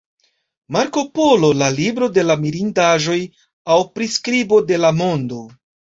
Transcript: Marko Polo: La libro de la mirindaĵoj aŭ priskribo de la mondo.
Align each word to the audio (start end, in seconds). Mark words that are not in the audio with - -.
Marko 0.75 1.01
Polo: 1.17 1.51
La 1.59 1.67
libro 1.75 2.09
de 2.15 2.25
la 2.29 2.37
mirindaĵoj 2.45 3.19
aŭ 3.75 3.79
priskribo 4.01 4.63
de 4.73 4.85
la 4.85 4.93
mondo. 5.03 5.45